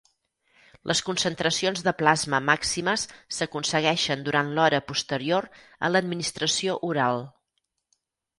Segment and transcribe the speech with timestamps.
[0.91, 3.03] Les concentracions de plasma màximes
[3.39, 5.49] s'aconsegueixen durant l'hora posterior
[5.89, 7.25] a l'administració oral.